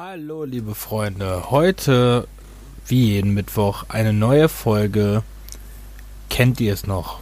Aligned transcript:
Hallo 0.00 0.44
liebe 0.44 0.76
Freunde, 0.76 1.50
heute 1.50 2.28
wie 2.86 3.14
jeden 3.14 3.34
Mittwoch 3.34 3.86
eine 3.88 4.12
neue 4.12 4.48
Folge. 4.48 5.24
Kennt 6.30 6.60
ihr 6.60 6.72
es 6.72 6.86
noch? 6.86 7.18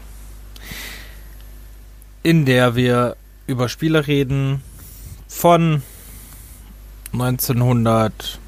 In 2.23 2.45
der 2.45 2.77
wir 2.77 3.17
über 3.47 3.71
Spiele 3.71 4.07
reden 4.07 4.63
von 5.27 5.83
1900, 7.15 8.41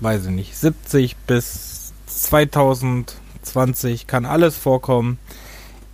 weiß 0.00 0.24
ich 0.24 0.32
nicht, 0.32 0.56
70 0.56 1.14
bis 1.28 1.92
2020 2.06 4.08
kann 4.08 4.26
alles 4.26 4.56
vorkommen. 4.56 5.20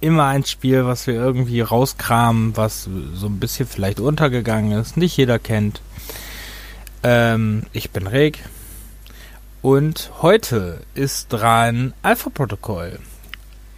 Immer 0.00 0.28
ein 0.28 0.46
Spiel, 0.46 0.86
was 0.86 1.06
wir 1.06 1.12
irgendwie 1.12 1.60
rauskramen, 1.60 2.56
was 2.56 2.88
so 3.12 3.26
ein 3.26 3.38
bisschen 3.38 3.68
vielleicht 3.68 4.00
untergegangen 4.00 4.72
ist, 4.72 4.96
nicht 4.96 5.18
jeder 5.18 5.38
kennt. 5.38 5.82
Ähm, 7.02 7.62
ich 7.72 7.90
bin 7.90 8.06
Reg 8.06 8.44
und 9.62 10.10
heute 10.20 10.80
ist 10.94 11.28
dran 11.32 11.94
Alpha 12.02 12.30
Protokoll. 12.30 12.98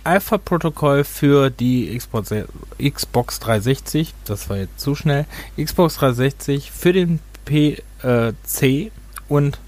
Alpha 0.04 0.38
Protokoll 0.38 1.04
für 1.04 1.50
die 1.50 1.96
Xbox, 1.96 2.34
Xbox 2.82 3.38
360, 3.38 4.14
das 4.24 4.50
war 4.50 4.56
jetzt 4.56 4.80
zu 4.80 4.96
schnell, 4.96 5.26
Xbox 5.56 5.96
360 5.96 6.72
für 6.72 6.92
den 6.92 7.20
PC 7.44 8.90
und 9.28 9.58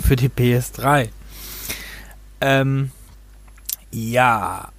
für 0.00 0.16
die 0.16 0.30
PS3. 0.30 1.08
Ähm, 2.40 2.90
ja. 3.90 4.70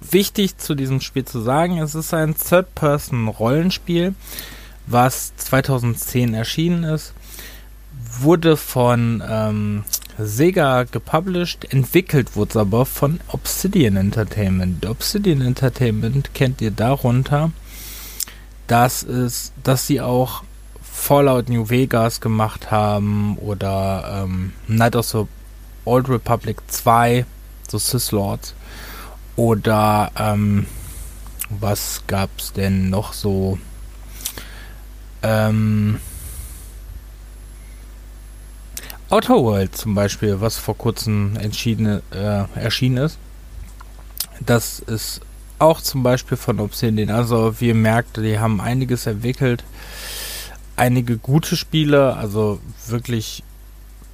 Wichtig 0.00 0.58
zu 0.58 0.74
diesem 0.74 1.00
Spiel 1.00 1.24
zu 1.24 1.40
sagen, 1.40 1.78
es 1.78 1.94
ist 1.94 2.12
ein 2.12 2.36
Third-Person-Rollenspiel, 2.36 4.14
was 4.86 5.34
2010 5.36 6.34
erschienen 6.34 6.84
ist. 6.84 7.12
Wurde 8.20 8.56
von 8.56 9.22
ähm, 9.28 9.84
Sega 10.18 10.84
gepublished, 10.84 11.72
entwickelt 11.72 12.36
wurde 12.36 12.50
es 12.50 12.56
aber 12.56 12.86
von 12.86 13.20
Obsidian 13.28 13.96
Entertainment. 13.96 14.86
Obsidian 14.86 15.40
Entertainment 15.40 16.32
kennt 16.34 16.60
ihr 16.60 16.70
darunter, 16.70 17.50
dass 18.66 19.02
es, 19.02 19.52
dass 19.62 19.86
sie 19.86 20.00
auch 20.00 20.44
Fallout 20.80 21.48
New 21.48 21.68
Vegas 21.68 22.20
gemacht 22.20 22.70
haben 22.70 23.36
oder 23.38 24.24
ähm, 24.24 24.52
Night 24.68 24.94
of 24.94 25.06
the 25.06 25.24
Old 25.84 26.08
Republic 26.08 26.58
2, 26.68 27.26
so 27.68 27.78
Sith 27.78 28.12
Lords. 28.12 28.54
Oder 29.36 30.12
ähm, 30.16 30.66
was 31.50 32.02
gab's 32.06 32.52
denn 32.52 32.88
noch 32.90 33.12
so? 33.12 33.58
Ähm, 35.24 36.00
Outer 39.08 39.36
World 39.36 39.74
zum 39.74 39.94
Beispiel, 39.94 40.40
was 40.40 40.58
vor 40.58 40.76
kurzem 40.76 41.36
entschieden, 41.36 42.02
äh, 42.10 42.44
erschienen 42.54 42.98
ist. 42.98 43.18
Das 44.44 44.80
ist 44.80 45.22
auch 45.58 45.80
zum 45.80 46.02
Beispiel 46.02 46.36
von 46.36 46.60
Obsidian. 46.60 47.10
Also 47.10 47.58
wie 47.58 47.68
ihr 47.68 47.74
merkt, 47.74 48.18
die 48.18 48.38
haben 48.38 48.60
einiges 48.60 49.06
entwickelt. 49.06 49.64
Einige 50.76 51.16
gute 51.16 51.56
Spiele, 51.56 52.16
also 52.16 52.60
wirklich 52.88 53.44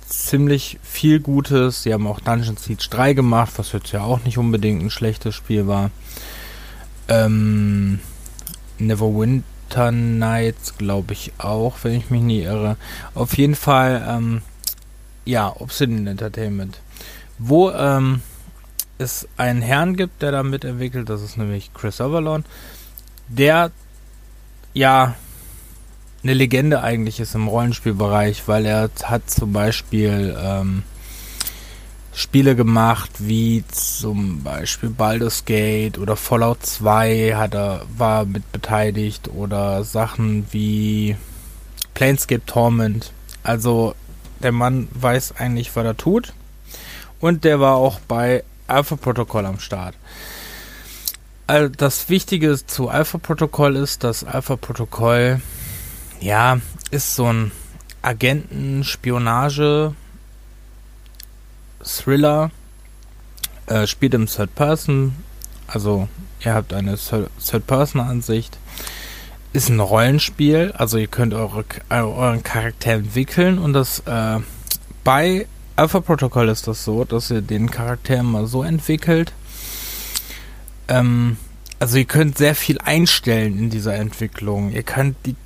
ziemlich 0.07 0.79
viel 0.83 1.19
Gutes. 1.19 1.83
Sie 1.83 1.93
haben 1.93 2.07
auch 2.07 2.21
Dungeon 2.21 2.57
Siege 2.57 2.87
3 2.89 3.15
gemacht, 3.15 3.55
was 3.57 3.73
jetzt 3.73 3.91
ja 3.91 4.03
auch 4.03 4.23
nicht 4.25 4.39
unbedingt 4.39 4.83
ein 4.83 4.91
schlechtes 4.91 5.35
Spiel 5.35 5.67
war. 5.67 5.91
Ähm, 7.09 7.99
Neverwinter 8.79 9.45
Winter 9.71 9.93
Nights, 9.93 10.77
glaube 10.79 11.13
ich 11.13 11.33
auch, 11.39 11.77
wenn 11.83 11.93
ich 11.95 12.11
mich 12.11 12.23
nie 12.23 12.43
irre. 12.43 12.77
Auf 13.15 13.39
jeden 13.39 13.55
Fall, 13.55 14.05
ähm, 14.09 14.43
ja, 15.25 15.55
Obsidian 15.61 16.09
Entertainment. 16.09 16.81
Wo 17.39 17.71
ähm, 17.71 18.21
es 18.99 19.29
einen 19.37 19.63
Herrn 19.63 19.97
gibt, 19.97 20.23
der 20.23 20.33
da 20.33 20.43
mitentwickelt, 20.43 21.09
das 21.09 21.23
ist 21.23 21.37
nämlich 21.37 21.73
Chris 21.73 22.01
Avalon, 22.01 22.45
der 23.29 23.71
ja 24.75 25.15
eine 26.25 26.35
Legende 26.35 26.83
eigentlich 26.83 27.21
ist 27.21 27.37
im 27.37 27.47
Rollenspielbereich, 27.47 28.49
weil 28.49 28.67
er 28.67 28.91
hat 29.05 29.31
zum 29.31 29.53
Beispiel 29.53 30.37
ähm, 30.37 30.83
Spiele 32.13 32.57
gemacht, 32.57 33.11
wie 33.19 33.65
zum 33.71 34.43
Beispiel 34.43 34.91
Baldur's 34.91 35.45
Gate 35.45 35.97
oder 35.99 36.17
Fallout 36.17 36.65
2 36.67 37.35
hat 37.37 37.55
er, 37.55 37.83
war 37.97 38.25
mit 38.25 38.51
beteiligt 38.53 39.29
oder 39.29 39.85
Sachen 39.85 40.47
wie 40.51 41.17
Planescape 41.95 42.45
Torment. 42.47 43.13
Also 43.43 43.95
der 44.43 44.53
Mann 44.53 44.89
weiß 44.95 45.37
eigentlich, 45.37 45.75
was 45.77 45.85
er 45.85 45.97
tut. 45.97 46.33
Und 47.21 47.45
der 47.45 47.61
war 47.61 47.77
auch 47.77 48.01
bei 48.01 48.43
Alpha 48.67 48.97
Protocol 48.97 49.47
am 49.47 49.61
Start. 49.61 49.95
Also 51.47 51.69
das 51.69 52.09
Wichtige 52.09 52.65
zu 52.65 52.89
Alpha 52.89 53.19
Protocol 53.19 53.77
ist, 53.77 54.05
dass 54.05 54.25
Alpha 54.25 54.57
Protocol 54.57 55.41
ja 56.21 56.61
ist 56.91 57.15
so 57.15 57.27
ein 57.27 57.53
Agenten-Spionage- 58.03 59.95
Thriller, 61.85 62.51
äh, 63.67 63.87
spielt 63.87 64.15
im 64.15 64.27
Third 64.27 64.55
Person, 64.55 65.15
also 65.67 66.09
ihr 66.45 66.55
habt 66.55 66.73
eine 66.73 66.97
Third 66.97 67.67
Person 67.67 68.01
Ansicht, 68.01 68.59
ist 69.53 69.69
ein 69.69 69.81
Rollenspiel, 69.81 70.73
also 70.77 70.99
ihr 70.99 71.09
könnt 71.09 71.35
eure, 71.35 71.65
euren 71.89 72.43
Charakter 72.43 72.93
entwickeln. 72.93 73.59
Und 73.59 73.73
das 73.73 74.01
äh, 74.01 74.39
bei 75.03 75.47
Alpha 75.77 76.01
Protocol 76.01 76.49
ist 76.49 76.69
das 76.69 76.85
so, 76.85 77.05
dass 77.05 77.31
ihr 77.31 77.41
den 77.43 77.71
Charakter 77.71 78.17
immer 78.19 78.47
so 78.47 78.63
entwickelt. 78.63 79.33
Ähm, 80.89 81.37
also 81.79 81.97
ihr 81.97 82.05
könnt 82.05 82.39
sehr 82.39 82.55
viel 82.55 82.79
einstellen 82.79 83.59
in 83.59 83.71
dieser 83.71 83.95
Entwicklung. 83.95 84.71
Ihr 84.71 84.83
könnt 84.83 85.17
die 85.27 85.37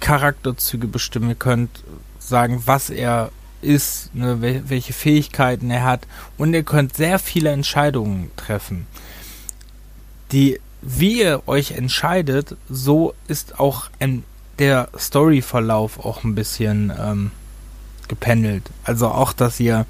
Charakterzüge 0.00 0.86
bestimmen, 0.86 1.30
ihr 1.30 1.34
könnt 1.34 1.84
sagen, 2.18 2.62
was 2.66 2.90
er 2.90 3.30
ist, 3.62 4.14
ne, 4.14 4.38
welche 4.40 4.92
Fähigkeiten 4.92 5.70
er 5.70 5.84
hat 5.84 6.06
und 6.36 6.54
ihr 6.54 6.62
könnt 6.62 6.96
sehr 6.96 7.18
viele 7.18 7.50
Entscheidungen 7.50 8.30
treffen. 8.36 8.86
Die, 10.32 10.60
wie 10.82 11.20
ihr 11.22 11.42
euch 11.46 11.72
entscheidet, 11.72 12.56
so 12.68 13.14
ist 13.26 13.58
auch 13.58 13.90
der 14.58 14.88
Storyverlauf 14.96 16.04
auch 16.04 16.24
ein 16.24 16.34
bisschen 16.34 16.92
ähm, 16.98 17.30
gependelt. 18.08 18.64
Also 18.84 19.08
auch, 19.08 19.32
dass 19.32 19.58
ihr 19.60 19.86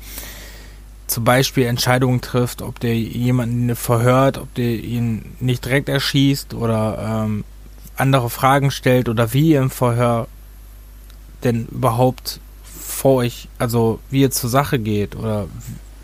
zum 1.07 1.25
Beispiel 1.25 1.65
Entscheidungen 1.65 2.21
trifft, 2.21 2.63
ob 2.63 2.79
der 2.81 2.95
jemanden 2.95 3.75
verhört, 3.75 4.39
ob 4.39 4.53
der 4.55 4.75
ihn 4.75 5.25
nicht 5.41 5.65
direkt 5.65 5.89
erschießt 5.89 6.55
oder 6.55 7.25
ähm, 7.25 7.45
andere 7.97 8.31
Fragen 8.31 8.71
stellt 8.71 9.09
oder 9.09 9.33
wie 9.33 9.51
ihr 9.51 9.61
im 9.61 9.71
Verhör 9.71 10.29
denn 11.45 11.67
überhaupt 11.67 12.41
vor 12.89 13.17
euch, 13.17 13.49
also 13.59 14.01
wie 14.11 14.23
ihr 14.23 14.31
zur 14.31 14.51
Sache 14.51 14.79
geht 14.79 15.15
oder 15.15 15.47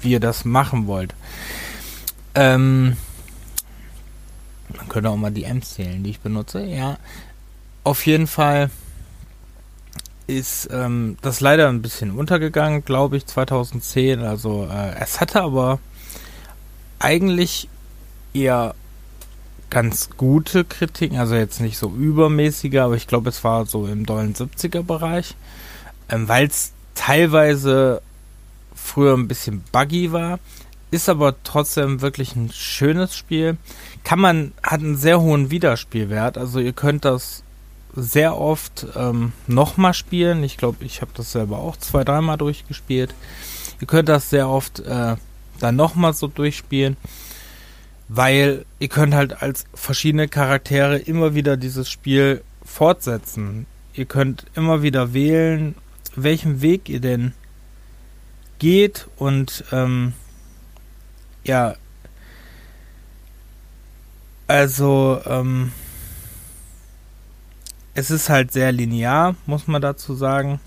wie 0.00 0.12
ihr 0.12 0.20
das 0.20 0.44
machen 0.44 0.86
wollt. 0.86 1.14
Ähm, 2.34 2.96
man 4.76 4.88
könnte 4.88 5.10
auch 5.10 5.16
mal 5.16 5.30
die 5.30 5.44
M's 5.44 5.74
zählen, 5.74 6.02
die 6.02 6.10
ich 6.10 6.20
benutze. 6.20 6.64
Ja, 6.64 6.98
auf 7.84 8.06
jeden 8.06 8.26
Fall 8.26 8.70
ist 10.26 10.68
ähm, 10.72 11.16
das 11.22 11.40
leider 11.40 11.68
ein 11.68 11.82
bisschen 11.82 12.10
untergegangen, 12.10 12.84
glaube 12.84 13.16
ich, 13.16 13.26
2010. 13.26 14.20
Also 14.20 14.68
äh, 14.70 14.94
es 15.00 15.20
hatte 15.20 15.42
aber 15.42 15.78
eigentlich 16.98 17.68
eher 18.32 18.74
ganz 19.70 20.10
gute 20.16 20.64
Kritiken, 20.64 21.18
also 21.18 21.34
jetzt 21.34 21.60
nicht 21.60 21.78
so 21.78 21.90
übermäßige, 21.90 22.76
aber 22.76 22.94
ich 22.94 23.06
glaube, 23.06 23.30
es 23.30 23.42
war 23.42 23.66
so 23.66 23.86
im 23.86 24.06
dollen 24.06 24.34
70er 24.34 24.82
Bereich, 24.82 25.34
ähm, 26.08 26.28
weil 26.28 26.46
es 26.46 26.73
teilweise 27.04 28.00
früher 28.74 29.14
ein 29.14 29.28
bisschen 29.28 29.62
buggy 29.72 30.12
war, 30.12 30.38
ist 30.90 31.08
aber 31.08 31.34
trotzdem 31.44 32.00
wirklich 32.00 32.34
ein 32.34 32.50
schönes 32.50 33.16
Spiel. 33.16 33.58
Kann 34.04 34.20
man, 34.20 34.52
hat 34.62 34.80
einen 34.80 34.96
sehr 34.96 35.20
hohen 35.20 35.50
Wiederspielwert, 35.50 36.38
also 36.38 36.60
ihr 36.60 36.72
könnt 36.72 37.04
das 37.04 37.42
sehr 37.94 38.38
oft 38.38 38.86
ähm, 38.96 39.32
nochmal 39.46 39.94
spielen. 39.94 40.42
Ich 40.44 40.56
glaube, 40.56 40.84
ich 40.84 41.00
habe 41.02 41.12
das 41.14 41.32
selber 41.32 41.58
auch 41.58 41.76
zwei, 41.76 42.04
dreimal 42.04 42.38
durchgespielt. 42.38 43.14
Ihr 43.80 43.86
könnt 43.86 44.08
das 44.08 44.30
sehr 44.30 44.48
oft 44.48 44.80
äh, 44.80 45.16
dann 45.60 45.76
nochmal 45.76 46.14
so 46.14 46.26
durchspielen, 46.26 46.96
weil 48.08 48.64
ihr 48.78 48.88
könnt 48.88 49.14
halt 49.14 49.42
als 49.42 49.66
verschiedene 49.74 50.26
Charaktere 50.26 50.98
immer 50.98 51.34
wieder 51.34 51.56
dieses 51.56 51.90
Spiel 51.90 52.42
fortsetzen. 52.64 53.66
Ihr 53.92 54.06
könnt 54.06 54.46
immer 54.56 54.82
wieder 54.82 55.12
wählen, 55.12 55.76
welchen 56.16 56.60
Weg 56.60 56.88
ihr 56.88 57.00
denn 57.00 57.32
geht 58.58 59.08
und 59.16 59.64
ähm, 59.72 60.12
ja, 61.44 61.74
also 64.46 65.20
ähm, 65.26 65.72
es 67.94 68.10
ist 68.10 68.28
halt 68.28 68.52
sehr 68.52 68.72
linear, 68.72 69.36
muss 69.46 69.66
man 69.66 69.80
dazu 69.80 70.14
sagen. 70.14 70.60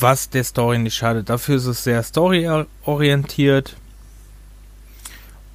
Was 0.00 0.28
der 0.28 0.44
Story 0.44 0.78
nicht 0.78 0.94
schadet. 0.94 1.30
Dafür 1.30 1.56
ist 1.56 1.64
es 1.64 1.82
sehr 1.82 2.02
storyorientiert. 2.02 3.76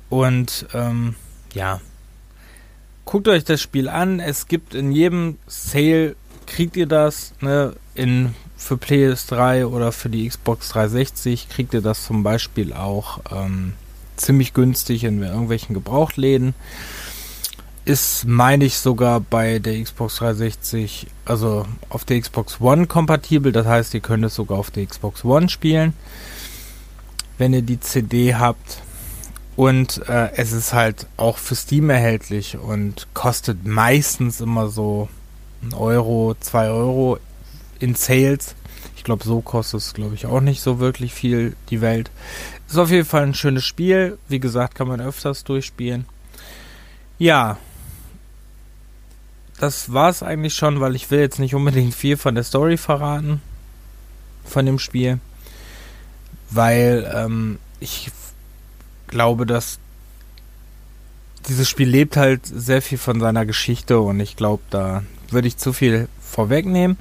Und 0.10 0.68
ähm, 0.74 1.16
ja, 1.54 1.82
guckt 3.06 3.28
euch 3.28 3.44
das 3.44 3.62
Spiel 3.62 3.88
an. 3.88 4.20
Es 4.20 4.48
gibt 4.48 4.74
in 4.74 4.92
jedem 4.92 5.38
Sale, 5.48 6.16
kriegt 6.46 6.78
ihr 6.78 6.88
das, 6.88 7.34
ne, 7.42 7.76
in, 7.96 8.34
für 8.58 8.76
PS3 8.76 9.66
oder 9.66 9.92
für 9.92 10.10
die 10.10 10.28
Xbox 10.28 10.70
360 10.70 11.50
kriegt 11.50 11.74
ihr 11.74 11.82
das 11.82 12.06
zum 12.06 12.24
Beispiel 12.24 12.74
auch 12.74 13.20
ähm, 13.32 13.74
ziemlich 14.16 14.54
günstig 14.54 15.04
in 15.04 15.22
irgendwelchen 15.22 15.74
Gebrauchtläden. 15.74 16.54
Ist, 17.86 18.26
meine 18.26 18.64
ich, 18.64 18.78
sogar 18.78 19.20
bei 19.20 19.60
der 19.60 19.84
Xbox 19.84 20.16
360, 20.16 21.08
also 21.26 21.66
auf 21.90 22.06
der 22.06 22.22
Xbox 22.22 22.62
One 22.62 22.88
kompatibel. 22.88 23.52
Das 23.52 23.68
heißt, 23.68 23.94
ihr 23.94 24.00
könnt 24.00 24.24
es 24.24 24.36
sogar 24.36 24.58
auf 24.58 24.72
der 24.72 24.86
Xbox 24.86 25.26
One 25.26 25.50
spielen, 25.50 25.94
wenn 27.38 27.54
ihr 27.54 27.62
die 27.62 27.82
CD 27.82 28.36
habt. 28.36 28.82
Und 29.58 30.08
äh, 30.08 30.32
es 30.36 30.54
ist 30.54 30.74
halt 30.74 31.08
auch 31.18 31.38
für 31.38 31.56
Steam 31.56 31.90
erhältlich 31.90 32.58
und 32.58 33.08
kostet 33.14 33.68
meistens 33.68 34.40
immer 34.40 34.70
so 34.70 35.10
ein 35.64 35.74
Euro, 35.74 36.36
zwei 36.40 36.68
Euro 36.68 37.18
in 37.80 37.96
Sales. 37.96 38.56
Ich 38.96 39.04
glaube, 39.04 39.24
so 39.24 39.42
kostet 39.42 39.82
es, 39.82 39.94
glaube 39.94 40.16
ich, 40.16 40.26
auch 40.26 40.42
nicht 40.42 40.62
so 40.62 40.80
wirklich 40.80 41.14
viel 41.14 41.56
die 41.70 41.82
Welt. 41.82 42.12
Ist 42.70 42.78
auf 42.78 42.90
jeden 42.90 43.06
Fall 43.06 43.24
ein 43.24 43.34
schönes 43.34 43.66
Spiel. 43.66 44.18
Wie 44.28 44.40
gesagt, 44.40 44.76
kann 44.76 44.88
man 44.88 45.02
öfters 45.02 45.44
durchspielen. 45.44 46.06
Ja. 47.18 47.58
Das 49.60 49.94
war 49.94 50.10
es 50.10 50.24
eigentlich 50.24 50.56
schon, 50.56 50.80
weil 50.80 50.96
ich 50.96 51.12
will 51.12 51.20
jetzt 51.20 51.40
nicht 51.40 51.56
unbedingt 51.56 51.94
viel 51.94 52.18
von 52.18 52.36
der 52.36 52.44
Story 52.44 52.78
verraten. 52.78 53.42
Von 54.46 54.66
dem 54.66 54.80
Spiel. 54.80 55.20
Weil 56.50 57.12
ähm, 57.14 57.60
ich 57.80 58.12
glaube, 59.08 59.46
dass 59.46 59.80
dieses 61.48 61.70
Spiel 61.70 61.90
lebt 61.90 62.18
halt 62.18 62.46
sehr 62.46 62.82
viel 62.82 62.98
von 62.98 63.20
seiner 63.20 63.46
Geschichte 63.46 64.00
und 64.00 64.20
ich 64.20 64.36
glaube, 64.36 64.64
da 64.70 65.04
würde 65.34 65.48
ich 65.48 65.58
zu 65.58 65.74
viel 65.74 66.08
vorwegnehmen. 66.22 66.98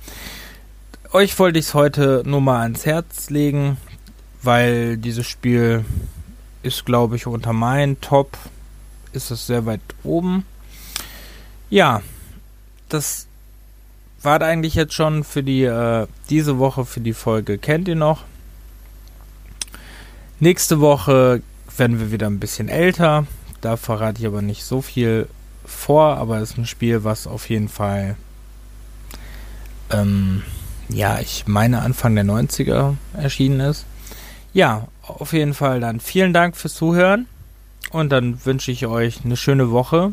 Euch 1.12 1.38
wollte 1.38 1.58
ich 1.58 1.67
es 1.67 1.75
heute 1.75 2.23
nur 2.25 2.40
mal 2.40 2.62
ans 2.62 2.87
Herz 2.87 3.31
legen, 3.31 3.76
weil 4.43 4.96
dieses 4.96 5.26
Spiel 5.26 5.84
ist, 6.62 6.87
glaube 6.87 7.17
ich, 7.17 7.26
unter 7.26 7.52
meinen 7.52 8.00
Top 8.00 8.38
ist 9.12 9.31
es 9.31 9.46
sehr 9.46 9.67
weit 9.67 9.81
oben. 10.05 10.46
Ja, 11.70 12.02
das 12.88 13.26
war 14.23 14.40
eigentlich 14.40 14.75
jetzt 14.75 14.94
schon 14.94 15.25
für 15.25 15.43
die 15.43 15.64
äh, 15.64 16.06
diese 16.31 16.58
Woche 16.58 16.84
für 16.84 17.00
die 17.00 17.12
Folge. 17.12 17.58
Kennt 17.58 17.88
ihr 17.88 17.96
noch? 17.96 18.25
Nächste 20.40 20.81
Woche 20.81 21.43
werden 21.76 22.00
wir 22.00 22.12
wieder 22.12 22.26
ein 22.26 22.40
bisschen 22.40 22.69
älter. 22.69 23.26
Da 23.61 23.76
verrate 23.76 24.20
ich 24.20 24.26
aber 24.26 24.43
nicht 24.43 24.64
so 24.64 24.82
viel 24.82 25.29
vor, 25.64 26.17
aber 26.17 26.38
es 26.38 26.50
ist 26.50 26.59
ein 26.59 26.67
Spiel, 26.67 27.05
was 27.05 27.26
auf 27.26 27.49
jeden 27.49 27.69
Fall, 27.69 28.17
ähm, 29.91 30.43
ja, 30.88 31.20
ich 31.20 31.47
meine 31.47 31.81
Anfang 31.81 32.14
der 32.14 32.25
90er 32.25 32.97
erschienen 33.14 33.61
ist. 33.61 33.87
Ja, 34.53 34.88
auf 35.03 35.32
jeden 35.32 35.55
Fall 35.55 35.81
dann 35.81 36.00
vielen 36.00 36.32
Dank 36.32 36.56
fürs 36.56 36.75
Zuhören 36.75 37.26
und 37.91 38.11
dann 38.11 38.44
wünsche 38.44 38.70
ich 38.70 38.87
euch 38.87 39.25
eine 39.25 39.37
schöne 39.37 39.70
Woche. 39.70 40.12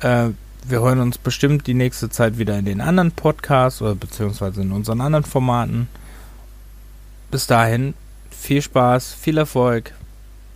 Äh, 0.00 0.30
wir 0.66 0.80
hören 0.80 1.00
uns 1.00 1.18
bestimmt 1.18 1.66
die 1.66 1.74
nächste 1.74 2.08
Zeit 2.08 2.38
wieder 2.38 2.58
in 2.58 2.64
den 2.64 2.80
anderen 2.80 3.12
Podcasts 3.12 3.82
oder 3.82 3.94
beziehungsweise 3.94 4.62
in 4.62 4.72
unseren 4.72 5.00
anderen 5.00 5.24
Formaten. 5.24 5.88
Bis 7.30 7.46
dahin, 7.46 7.94
viel 8.30 8.62
Spaß, 8.62 9.14
viel 9.14 9.38
Erfolg. 9.38 9.92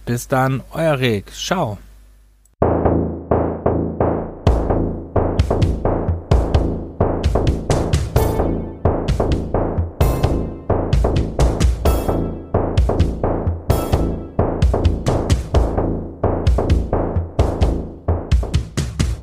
Bis 0.06 0.28
dann, 0.28 0.62
euer 0.72 0.98
Reg. 0.98 1.30
Ciao. 1.32 1.78